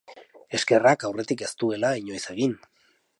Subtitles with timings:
[0.59, 2.57] Eskerrak aurretik ez duela inoiz egin!